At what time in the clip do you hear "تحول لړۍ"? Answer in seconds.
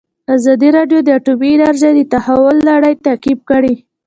2.13-2.93